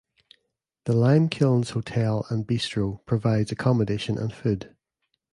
[0.85, 4.75] The Limekilns Hotel and Bistro provides accommodation and food.